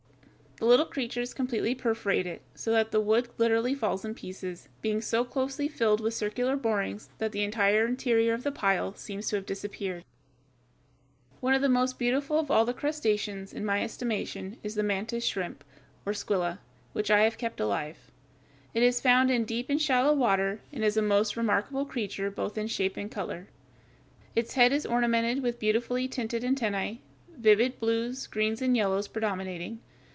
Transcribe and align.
The 0.59 0.67
little 0.67 0.85
creatures 0.85 1.33
completely 1.33 1.73
perforate 1.73 2.27
it, 2.27 2.43
so 2.53 2.71
that 2.73 2.91
the 2.91 3.01
wood 3.01 3.29
literally 3.39 3.73
falls 3.73 4.05
in 4.05 4.13
pieces, 4.13 4.69
being 4.83 5.01
so 5.01 5.25
closely 5.25 5.67
filled 5.67 5.99
with 5.99 6.13
circular 6.13 6.55
borings 6.55 7.09
that 7.17 7.31
the 7.31 7.41
entire 7.43 7.87
interior 7.87 8.35
of 8.35 8.43
the 8.43 8.51
pile 8.51 8.93
seems 8.93 9.29
to 9.29 9.37
have 9.37 9.47
disappeared. 9.47 10.05
One 11.39 11.55
of 11.55 11.63
the 11.63 11.67
most 11.67 11.97
beautiful 11.97 12.37
of 12.37 12.51
all 12.51 12.63
the 12.63 12.75
crustaceans, 12.75 13.53
in 13.53 13.65
my 13.65 13.83
estimation, 13.83 14.57
is 14.61 14.75
the 14.75 14.83
mantis 14.83 15.25
shrimp, 15.25 15.63
or 16.05 16.13
Squilla 16.13 16.59
(Fig. 16.93 17.09
143), 17.09 17.09
which 17.09 17.09
I 17.09 17.21
have 17.23 17.39
kept 17.39 17.59
alive. 17.59 17.97
It 18.75 18.83
is 18.83 19.01
found 19.01 19.31
in 19.31 19.45
deep 19.45 19.67
and 19.67 19.81
shallow 19.81 20.13
water, 20.13 20.61
and 20.71 20.83
is 20.83 20.95
a 20.95 21.01
most 21.01 21.35
remarkable 21.35 21.87
creature 21.87 22.29
both 22.29 22.55
in 22.55 22.67
shape 22.67 22.97
and 22.97 23.09
color. 23.09 23.47
Its 24.35 24.53
head 24.53 24.71
is 24.71 24.85
ornamented 24.85 25.41
with 25.41 25.57
beautifully 25.57 26.07
tinted 26.07 26.43
antennæ, 26.43 26.99
vivid 27.35 27.79
blues, 27.79 28.27
greens, 28.27 28.61
and 28.61 28.77
yellows 28.77 29.07
predominating. 29.07 29.79